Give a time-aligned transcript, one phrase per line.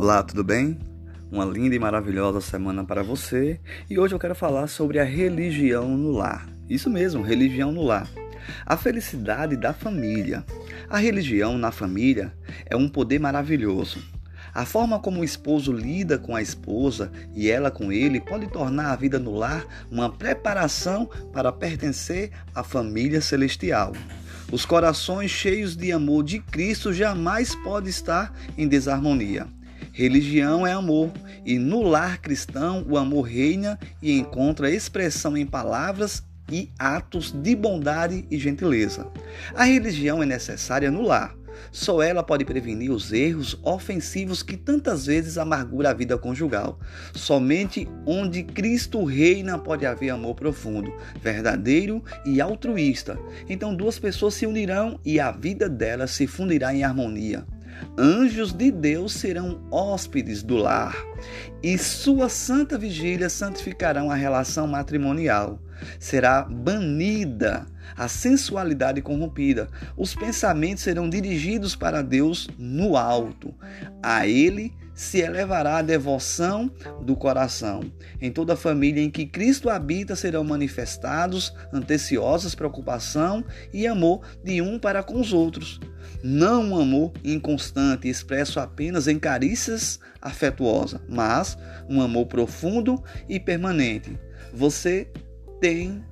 [0.00, 0.78] Olá, tudo bem?
[1.28, 3.58] Uma linda e maravilhosa semana para você
[3.90, 6.48] e hoje eu quero falar sobre a religião no lar.
[6.70, 8.08] Isso mesmo, religião no lar.
[8.64, 10.44] A felicidade da família.
[10.88, 12.32] A religião na família
[12.66, 13.98] é um poder maravilhoso.
[14.54, 18.92] A forma como o esposo lida com a esposa e ela com ele pode tornar
[18.92, 23.92] a vida no lar uma preparação para pertencer à família celestial.
[24.52, 29.57] Os corações cheios de amor de Cristo jamais podem estar em desarmonia.
[29.98, 31.10] Religião é amor,
[31.44, 37.56] e no lar cristão o amor reina e encontra expressão em palavras e atos de
[37.56, 39.08] bondade e gentileza.
[39.56, 41.34] A religião é necessária no lar.
[41.72, 46.78] Só ela pode prevenir os erros ofensivos que tantas vezes amargura a vida conjugal.
[47.12, 53.18] Somente onde Cristo reina pode haver amor profundo, verdadeiro e altruísta.
[53.48, 57.44] Então duas pessoas se unirão e a vida delas se fundirá em harmonia.
[57.96, 60.96] Anjos de Deus serão hóspedes do lar,
[61.62, 65.60] e sua santa vigília santificarão a relação matrimonial.
[65.98, 69.68] Será banida a sensualidade corrompida.
[69.96, 73.54] Os pensamentos serão dirigidos para Deus no alto.
[74.02, 76.68] A Ele se elevará a devoção
[77.02, 77.80] do coração.
[78.20, 84.76] Em toda família em que Cristo habita serão manifestados anteciosas preocupação e amor de um
[84.76, 85.78] para com os outros.
[86.20, 91.56] Não um amor inconstante expresso apenas em carícias afetuosas, mas
[91.88, 94.18] um amor profundo e permanente.
[94.52, 95.08] Você
[95.60, 96.02] tem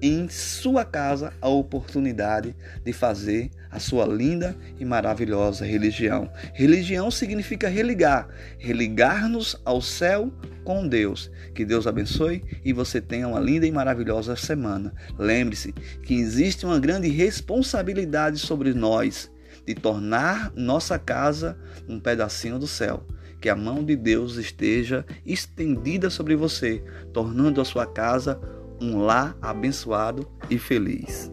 [0.00, 6.30] em sua casa a oportunidade de fazer a sua linda e maravilhosa religião.
[6.54, 10.32] Religião significa religar, religar-nos ao céu
[10.64, 11.30] com Deus.
[11.54, 14.92] Que Deus abençoe e você tenha uma linda e maravilhosa semana.
[15.18, 19.30] Lembre-se que existe uma grande responsabilidade sobre nós
[19.66, 23.06] de tornar nossa casa um pedacinho do céu.
[23.40, 26.82] Que a mão de Deus esteja estendida sobre você,
[27.12, 28.40] tornando a sua casa
[28.80, 31.30] um lar abençoado e feliz.